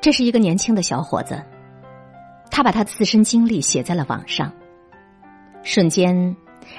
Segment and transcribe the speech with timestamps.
[0.00, 1.42] 这是一个年轻的小伙子，
[2.50, 4.50] 他把他自身经历写在了网上，
[5.62, 6.34] 瞬间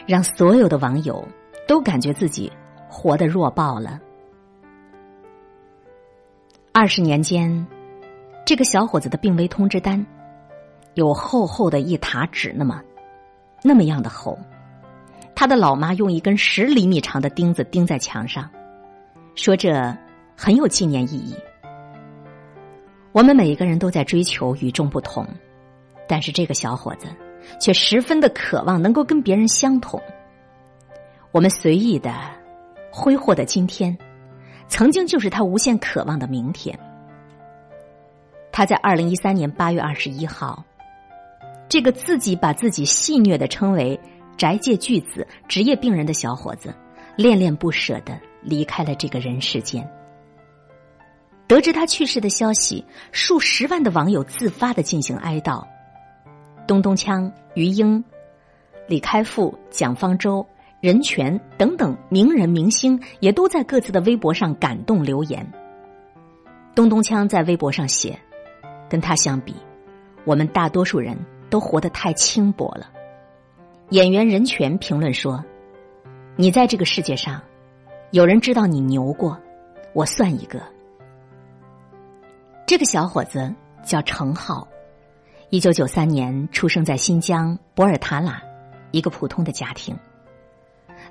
[0.08, 1.24] 让所有的网友
[1.68, 2.52] 都感觉自己
[2.90, 4.00] 活得弱爆了。
[6.72, 7.68] 二十年间，
[8.44, 10.04] 这个小伙子的病危通知单
[10.96, 12.82] 有厚厚的一沓纸那么
[13.62, 14.36] 那么样的厚，
[15.36, 18.50] 他的老妈用一根十厘米长的钉子钉在墙上，
[19.36, 19.96] 说这
[20.36, 21.36] 很有纪念意义。
[23.12, 25.28] 我们每一个人都在追求与众不同，
[26.08, 27.08] 但是这个小伙子
[27.60, 30.02] 却十分的渴望能够跟别人相同。
[31.32, 32.14] 我们随意的
[32.92, 33.98] 挥霍的今天，
[34.68, 36.78] 曾经就是他无限渴望的明天。
[38.52, 40.64] 他在二零一三年八月二十一号，
[41.68, 44.00] 这个自己把自己戏谑的称为
[44.38, 46.74] “宅界巨子”职业病人的小伙子，
[47.16, 49.86] 恋恋不舍的离开了这个人世间。
[51.52, 55.62] 得知他去世的消息，数十万的网友自发的进行哀悼。
[56.66, 58.02] 东东锵、于英、
[58.88, 60.48] 李开复、蒋方舟、
[60.80, 65.46] 任泉等等名人明星也都在各自的微博上感动留言。
[66.74, 68.18] 东东锵在微博上写
[68.90, 69.54] ：“跟他相比，
[70.24, 71.18] 我们大多数人
[71.50, 72.90] 都活得太轻薄了。”
[73.92, 75.44] 演员任泉评论说
[76.38, 77.42] ：“你在这个世界上，
[78.12, 79.38] 有人知道你牛过，
[79.94, 80.58] 我算一个。”
[82.72, 84.66] 这个小伙子叫程浩，
[85.50, 88.42] 一九九三年出生在新疆博尔塔拉
[88.92, 89.94] 一个普通的家庭。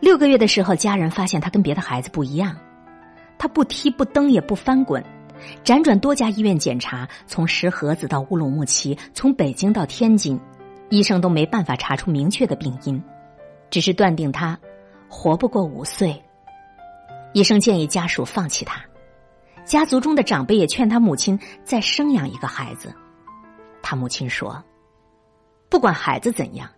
[0.00, 2.56] 六个月的时候，家人发现他跟别的孩子不一样，
[3.36, 5.05] 他不踢不蹬也不翻滚，
[5.62, 10.41] 辗转多家医院检查，从石河子到乌鲁木齐，从北京到天津，
[10.89, 13.05] 医生都没办法查出明确的病因，
[13.69, 14.58] 只是断定他
[15.11, 16.24] 活不过五岁。
[17.34, 18.83] 医生建议家属放弃他。
[19.71, 22.93] 家族中的长辈也劝他母亲再生养一个孩子，
[23.81, 24.61] 他母亲说
[25.71, 26.69] ：“不管孩子怎样，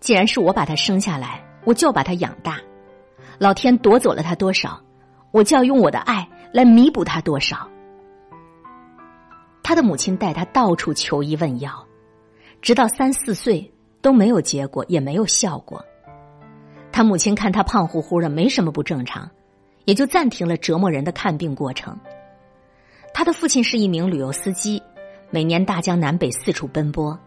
[0.00, 2.58] 既然是我把他生下来，我就要把他养大。
[3.38, 4.82] 老天夺走了他多少，
[5.30, 7.68] 我就要用我的爱来弥补他多少。”
[9.62, 11.86] 他的母亲带他到处求医问药，
[12.60, 15.84] 直到三四岁都没有结果，也没有效果。
[16.90, 19.30] 他母亲看他胖乎乎的，没什么不正常。
[19.88, 21.98] 也就暂停了折磨人的看病过程。
[23.14, 24.82] 他的父亲是一名旅游司机，
[25.30, 27.18] 每年大江南北四处奔波。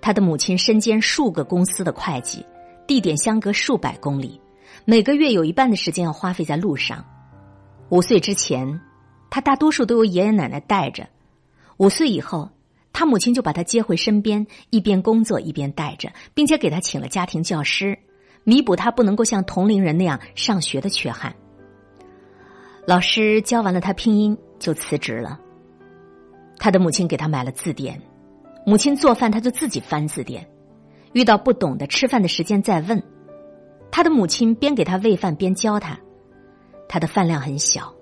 [0.00, 2.46] 他的母亲身兼数个公司的会计，
[2.86, 4.40] 地点相隔数百公里，
[4.86, 7.04] 每个月有一半的时间要花费在路上。
[7.90, 8.80] 五岁之前，
[9.28, 11.04] 他大多数都由爷爷奶奶带着；
[11.76, 12.48] 五岁以后，
[12.90, 17.98] 他母亲就把他接回身边，一边工作一边带着，并且给他请了家庭教师，
[18.44, 21.36] 弥补他不能够像同龄人那样上学的缺憾。
[22.88, 25.38] 老师教完了他拼音，就辞职了。
[26.58, 28.00] 他的母亲给他买了字典，
[28.64, 30.48] 母亲做饭他就自己翻字典，
[31.12, 33.02] 遇到不懂的，吃饭的时间再问。
[33.90, 36.00] 他的母亲边给他喂饭边教他，
[36.88, 37.92] 他的饭量很小，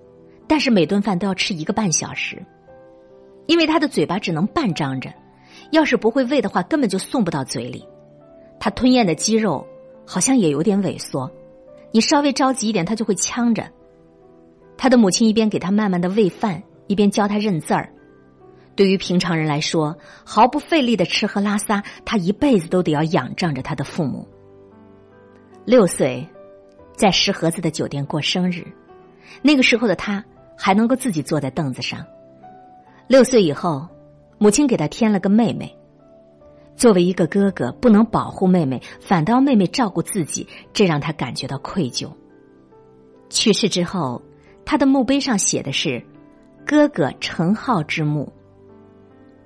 [0.47, 2.41] 但是每顿饭都要吃一个半小时，
[3.45, 5.13] 因为他的嘴巴只能半张着，
[5.71, 7.85] 要是不会喂的话，根本就送不到嘴里。
[8.57, 9.67] 他吞咽的肌肉
[10.05, 11.29] 好像也有点萎缩，
[11.91, 13.69] 你稍微着急一点，他就会呛着。
[14.77, 17.91] 他的母亲一边给他慢慢的喂饭，一边教他认字儿。
[18.75, 24.27] 对于平常人来说，毫不费力的吃喝拉撒，他一辈子都得要仰仗着他的父母。
[25.65, 26.23] 六岁，
[26.95, 28.63] 在石河子的酒店过生日，
[29.41, 30.23] 那个时候的他
[30.55, 32.05] 还能够自己坐在凳子上。
[33.07, 33.87] 六岁以后，
[34.37, 35.75] 母亲给他添了个妹妹。
[36.75, 42.07] 作为一个哥哥，不能保护妹妹，反倒妹妹照顾自己，这让他感觉到愧疚。
[43.27, 44.21] 去世之后。
[44.67, 46.03] 他的墓碑上写的是
[46.67, 48.29] “哥哥陈浩之墓”。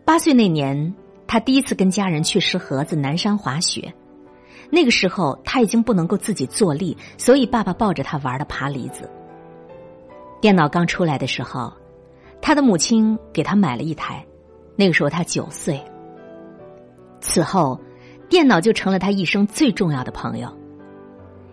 [0.04, 0.96] 八岁那年，
[1.28, 3.94] 他第一次跟家人去石河子南山滑雪。
[4.72, 9.08] 那个时候他已经不能够自己坐立，所以爸爸抱着他玩的爬犁子。
[10.42, 11.72] 电脑刚出来的时候，
[12.42, 14.26] 他的母亲给他买了一台。
[14.76, 15.80] 那个时候他九岁。
[17.20, 17.80] 此后，
[18.28, 20.52] 电脑就成了他一生最重要的朋友。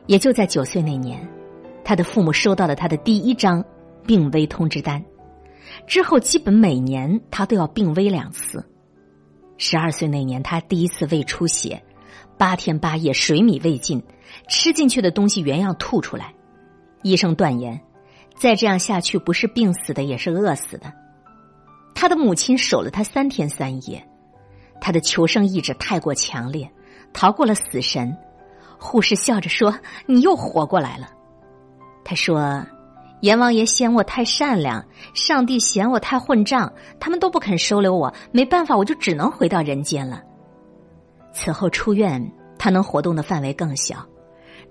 [0.06, 1.20] 也就在九岁那年。
[1.88, 3.64] 他的父母收到了他的第一张
[4.06, 5.02] 病危通知单，
[5.86, 8.62] 之后基本每年他都要病危两次。
[9.56, 11.82] 十二岁那年，他第一次胃出血，
[12.36, 14.02] 八天八夜水米未进，
[14.48, 16.34] 吃进去的东西原样吐出来。
[17.02, 17.80] 医生断言，
[18.36, 20.92] 再这样下去，不是病死的，也是饿死的。
[21.94, 24.06] 他的母亲守了他三天三夜，
[24.78, 26.70] 他的求生意志太过强烈，
[27.14, 28.14] 逃过了死神。
[28.78, 29.74] 护士笑着说
[30.04, 31.12] ：“你又活过来了。”
[32.08, 32.64] 他说
[33.20, 34.82] ：“阎王爷嫌我太善良，
[35.12, 40.22] 上帝嫌我太混账，他们都不肯收留我，没办法，我就只能回到人间了。
[41.34, 43.96] 此后出院，他能活动的范围更小，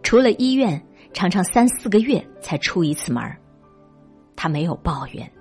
[0.01, 3.23] 除了医院，常常三四个月才出一次门
[4.35, 5.31] 他没有抱怨，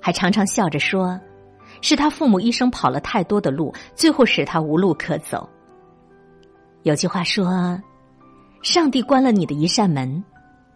[0.00, 1.20] 还常常笑着说
[1.82, 5.46] ：“是他父母一生跑了太多的路，最后使他无路可走。”
[6.82, 7.78] 有句话说
[8.64, 10.24] ：“上帝关了你的一扇门，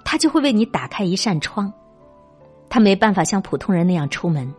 [0.05, 1.73] 他就会为你打开一扇窗。”
[2.69, 4.53] 他没办法像普通人那样出门，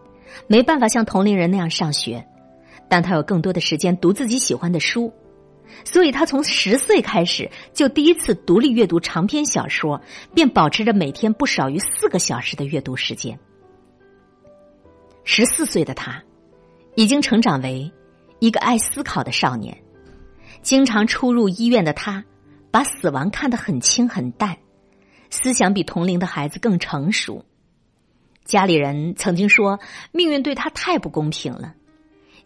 [0.48, 2.26] 没办法像同龄人那样上学，
[2.90, 5.12] 但他有更多的时间读自己喜欢的书。
[5.86, 10.00] 所以他从十岁开始就第一次独立阅读长篇小说，
[10.36, 13.40] 便保持着每天不少于四个小时的阅读时间。
[15.24, 16.22] 十四岁的他，
[16.96, 17.90] 已经成长为
[18.40, 19.76] 一个爱思考的少年。
[20.62, 22.22] 经常出入医院的他，
[22.70, 24.58] 把死亡看得很轻很淡，
[25.32, 27.44] 思想比同龄的孩子更成熟。
[28.46, 29.80] 家里人曾经说，
[30.12, 31.74] 命运对他太不公平了。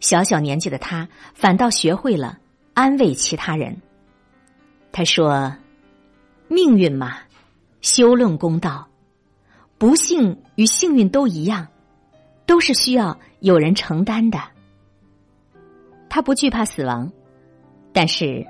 [0.00, 2.38] 小小年纪的他，反倒学会了。
[2.74, 3.80] 安慰其他人，
[4.92, 5.56] 他说
[6.46, 7.20] ：“命运嘛，
[7.80, 8.86] 修论公道，
[9.78, 11.68] 不幸与幸运都一样，
[12.44, 14.38] 都是需要有人承担的。”
[16.10, 17.10] 他不惧怕死亡，
[17.94, 18.46] 但是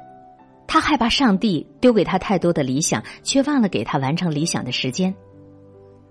[0.76, 5.14] 他害怕上帝丢给他太多的理想，却忘了给他完成理想的时间。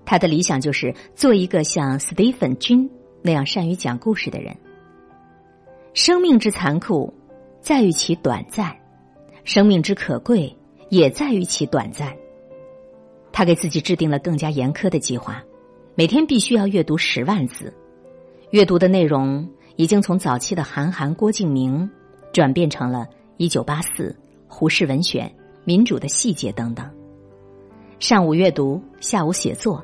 [0.06, 2.90] 他的理想就是做一个像斯蒂芬君
[3.22, 4.58] 那样善于讲故事的人。
[5.94, 7.14] 生命之残酷。
[7.62, 8.76] 在于其短暂，
[9.44, 10.58] 生命之可贵
[10.90, 12.16] 也在于其短暂。
[13.32, 15.44] 他给自己制定了更加严苛的计划，
[15.94, 17.72] 每天必须要阅读十万字。
[18.50, 21.88] 阅读的内容已经从早期的韩寒、郭敬明，
[22.34, 23.08] 转变成了
[23.38, 24.16] 一九八四、
[24.48, 25.34] 胡适文选、
[25.64, 26.90] 民主的细节等等。
[28.00, 29.84] 上午阅读，下午写作，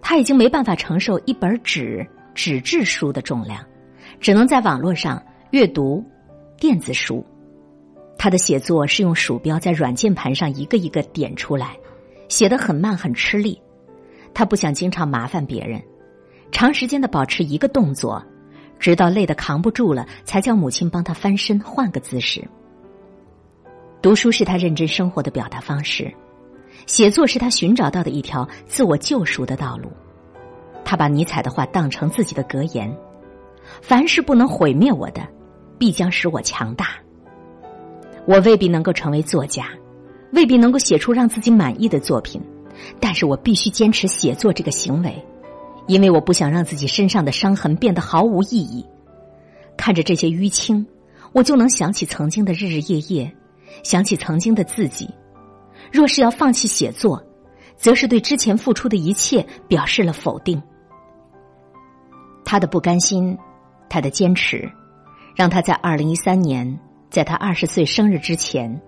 [0.00, 3.64] 他已经没办法承受一本纸纸质书的重量，
[4.20, 6.04] 只能在网络上阅读。
[6.58, 7.22] 电子书，
[8.16, 11.76] 他的写作是用鼠标在软键盘上一个一个点出来，
[12.30, 13.60] 写得很慢很吃力。
[14.32, 15.78] 他不想经常麻烦别人，
[16.50, 18.24] 长时间的保持一个动作，
[18.78, 22.42] 直到累得扛不住了，才叫母亲帮他翻身换个姿势。
[24.06, 26.14] 读书是他认真生活的表达方式，
[26.86, 29.90] 写作是他寻找到的一条自我救赎的道路。
[30.84, 32.96] 他把尼采的话当成自己的格言：
[33.82, 35.26] 凡是不能毁灭我的。
[35.76, 36.90] 必将使我强大。
[38.26, 39.70] 我未必能够成为作家，
[40.30, 42.40] 未必能够写出让自己满意的作品，
[43.00, 45.20] 但是我必须坚持写作这个行为，
[45.88, 48.86] 因为我不想让自己身上的伤痕变得毫无意义。
[49.76, 50.86] 看着这些淤青，
[51.32, 53.36] 我就能想起曾经的日日夜夜，
[53.82, 55.08] 想起曾经的自己。
[55.92, 57.22] 若是要放弃写作，
[57.76, 60.60] 则是对之前付出的一切表示了否定。
[62.44, 63.36] 他的不甘心，
[63.88, 64.70] 他的坚持。
[65.34, 66.78] 让他在二零一三年，
[67.10, 68.80] 在他二十岁生日之前，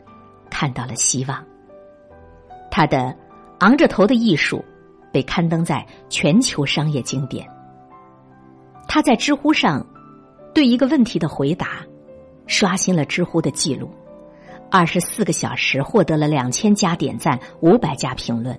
[0.49, 1.45] 看到了希望。
[2.71, 2.99] 他的
[3.59, 4.57] 《昂着头的艺术》
[5.13, 7.47] 被刊登在全球商业经典。
[8.87, 9.87] 他在知乎上
[10.55, 11.85] 对一个问题的回答，
[12.47, 13.91] 刷新了知乎的记录，
[14.71, 18.59] 二十四个小时获得了两千加点赞、五百加评论，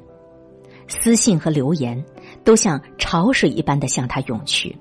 [0.88, 2.04] 私信和留言
[2.44, 4.76] 都像潮水一般的向他涌去。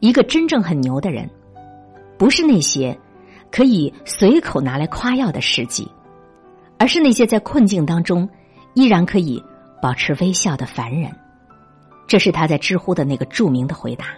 [0.00, 1.28] 一个真正很牛的人。
[2.18, 2.94] 不是那些
[3.50, 5.90] 可以随口拿来夸耀的事迹，
[6.78, 8.28] 而是那些在困境当中
[8.74, 9.42] 依然可以
[9.80, 11.10] 保持微笑的凡人。
[12.06, 14.08] 这是他在知乎的那个著名的回答。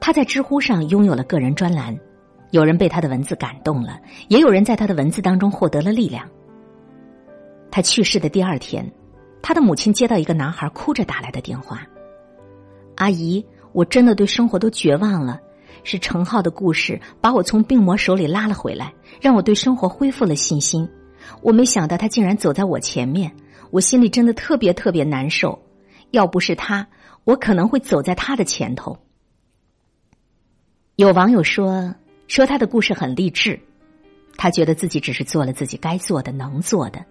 [0.00, 1.98] 他在知乎上拥有了个人专栏，
[2.54, 6.24] 有人被他的文字感动了，也有人在他的文字当中获得了力量。
[7.68, 8.88] 他去世的第二天，
[9.42, 11.84] 他的母亲接到一个男孩哭着打来的电话
[12.94, 15.40] ：“阿姨，我真的对生活都绝望了。”
[15.82, 20.88] 是程浩的故事把我从病魔手里拉了回来，让我对生活恢复了信心。
[21.42, 23.34] 我没想到他竟然走在我前面，
[23.72, 25.60] 我心里真的特别特别难受。
[26.12, 26.86] 要不是他，
[27.24, 28.96] 我可能会走在他的前头。
[30.94, 31.96] 有网友说
[32.28, 33.60] 说他的故事很励志，
[34.36, 37.04] 他觉得自己只是做了自己该做的、能做的。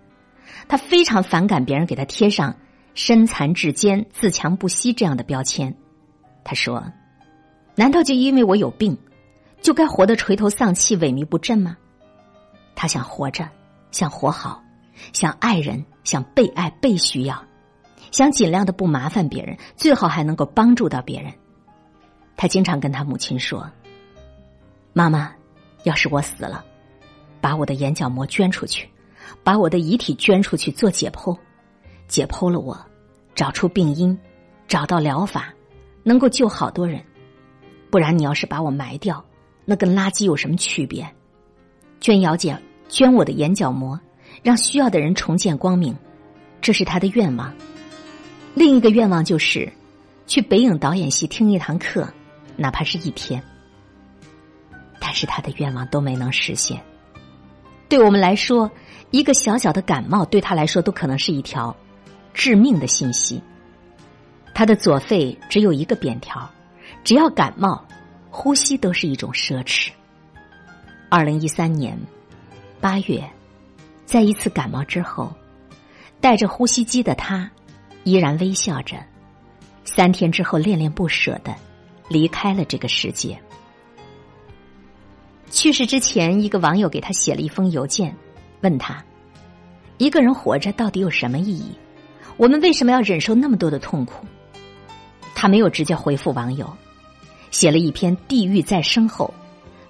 [0.67, 2.55] 他非常反感别人给他贴上
[2.95, 5.75] “身残志坚、自强不息”这样的标签。
[6.43, 6.83] 他说。
[7.75, 8.95] 难道就因为我有病，
[9.59, 11.75] 就该活得垂头丧气、萎靡不振吗？
[12.75, 13.49] 他想活着，
[13.89, 14.63] 想活好，
[15.11, 17.43] 想爱人，想被爱、被需要，
[18.11, 21.33] 想尽量的不麻烦别人，最好还能够帮助到别人。
[22.37, 23.67] 他经常跟他母亲说
[24.93, 25.33] ：“妈妈，
[25.83, 26.63] 要是我死了，
[27.41, 28.87] 把我的眼角膜捐出去，
[29.43, 31.35] 把我的遗体捐出去做解剖，
[32.07, 32.79] 解剖了我，
[33.33, 34.15] 找出病因，
[34.67, 35.51] 找到疗法，
[36.03, 37.03] 能够救好多人。
[37.89, 39.23] 不然，你要是把我埋掉，
[39.65, 41.07] 那跟垃圾有什么区别？
[41.99, 42.55] 捐姚姐，
[42.87, 43.99] 捐我的眼角膜，
[44.43, 45.95] 让需要的人重见光明，
[46.61, 47.51] 这是他的愿望。
[48.53, 49.73] 另一个愿望就是，
[50.27, 52.07] 去北影导演系听一堂课，
[52.55, 53.43] 哪怕是一天。
[55.05, 56.81] 但是他的愿望都没能实现。
[57.89, 58.71] 对我们来说，
[59.11, 61.75] 一个小小的感冒对他来说都可能是一条
[62.33, 63.43] 致命的信息。
[64.55, 66.49] 他的左肺只有一个扁条，
[67.03, 67.85] 只要感冒，
[68.31, 69.89] 呼吸都是一种奢侈。
[71.09, 71.99] 二零一三年
[72.79, 73.21] 八月，
[74.05, 75.33] 在一次感冒之后，
[76.21, 77.51] 带着呼吸机的他，
[78.05, 78.95] 依然微笑着。
[79.83, 81.53] 三天之后，恋恋不舍的
[82.07, 83.37] 离开了这个世界。
[85.53, 88.13] 去世之前，一个网友给他写了一封邮件，
[88.61, 89.05] 问他
[89.99, 91.77] ：“一个人活着到底有什么意义？
[92.37, 94.25] 我们为什么要忍受那么多的痛苦？”
[95.35, 96.67] 他没有直接回复网友，
[97.51, 99.31] 写了一篇《地狱在身后》，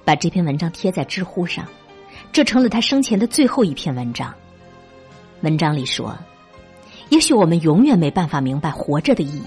[0.04, 1.66] 把这篇文章贴在知乎上，
[2.34, 4.36] 这成了他生前的最后一篇文章。
[5.44, 6.14] 文章里说
[7.08, 9.44] ：“也许我们永远没办法明白活着的意义，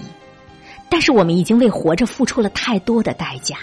[0.89, 3.59] 但是我们已经为活着付出了太多的代价。”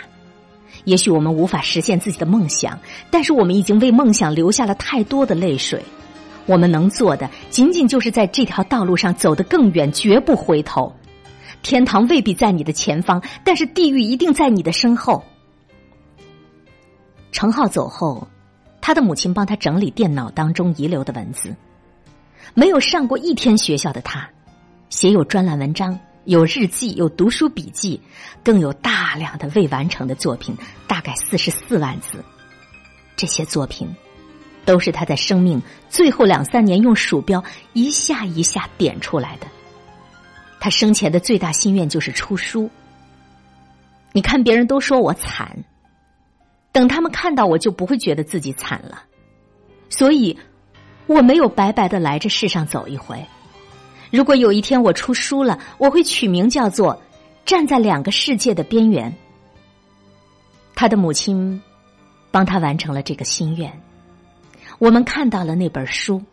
[0.85, 2.79] 也许我们无法实现自己的梦想，
[3.11, 5.83] 但是我们已经为梦想流下了太多的泪水。
[6.47, 10.93] 我们能做的，仅仅就是在这条道路上走得更远，绝不回头。
[11.63, 15.25] 天堂未必在你的前方，但是地狱一定在你的身后。
[17.33, 18.29] 程浩走后，
[18.83, 21.55] 他的母亲帮他整理电脑当中遗留的文字。
[22.53, 24.29] 没有上过一天学校的他，
[24.91, 25.99] 写有专栏文章。
[26.25, 28.01] 有日记，有读书笔记，
[28.43, 32.25] 更有大量的未完成的作品，大概四十四万字。
[33.17, 33.95] 这些作品
[34.65, 37.43] 都是他在生命最后两三年用鼠标
[37.75, 39.47] 一下一下点出来的。
[40.59, 42.71] 他生前的最大心愿就是出书。
[44.13, 45.65] 你看，别人都说我惨，
[46.73, 49.03] 等他们看到我就不会觉得自己惨了。
[49.91, 50.39] 所以，
[51.07, 53.23] 我没有白白的来这世上走一回。
[54.15, 56.95] 如果有一天我出书了，我会取名叫做
[57.45, 59.11] 《站在两个世界的边缘》。
[60.77, 61.61] 他的母亲
[62.31, 63.83] 帮他完成了这个心愿。
[64.79, 66.21] 我们看到了那本书《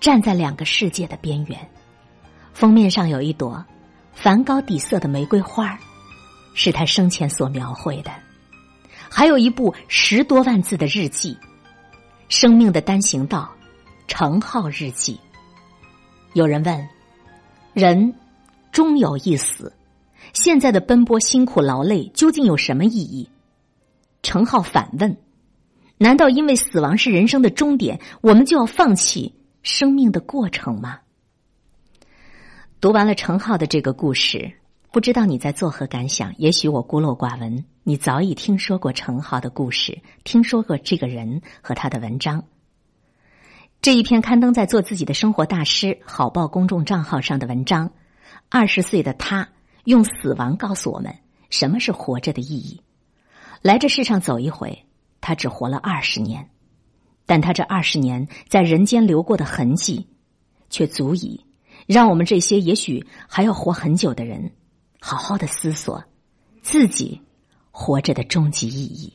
[0.00, 1.56] 站在两个世界的边缘》，
[2.52, 3.64] 封面上有一朵
[4.12, 5.78] 梵高底色的玫瑰花，
[6.52, 8.10] 是他生前所描绘的。
[9.08, 11.32] 还有一部十多万字的日记，
[12.28, 13.48] 《生命的单行道》，
[14.12, 15.20] 程浩日记。
[16.32, 16.93] 有人问。
[17.74, 18.14] 人
[18.70, 19.72] 终有一死，
[20.32, 23.28] 现在的奔波辛苦劳累究竟有什么意义？
[24.22, 25.16] 程浩反问：
[25.98, 31.00] 难道因为死亡是人生的终点，我们就要放弃生命的过程吗？
[32.80, 34.52] 读完了程浩的这个故事，
[34.92, 36.32] 不知道你在作何感想？
[36.38, 42.44] 也许我孤陋寡闻，你早已听说过程浩的故事，听说过这个人和他的文章。
[43.84, 47.92] 这一篇刊登在“做自己的生活大师”好报公众账号上的文章，
[48.48, 49.46] 二十岁的他
[49.84, 51.14] 用死亡告诉我们
[51.50, 52.80] 什么是活着的意义。
[53.60, 54.86] 来这世上走一回，
[55.20, 56.48] 他只活了二十年，
[57.26, 60.08] 但他这二十年在人间留过的痕迹，
[60.70, 61.44] 却足以
[61.86, 64.50] 让我们这些也许还要活很久的人，
[64.98, 66.02] 好好的思索
[66.62, 67.20] 自己
[67.70, 69.12] 活着的终极意义。